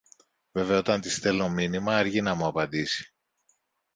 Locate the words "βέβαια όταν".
0.51-1.01